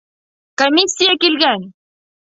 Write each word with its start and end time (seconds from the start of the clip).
Комиссия 0.61 1.15
килгән! 1.27 1.71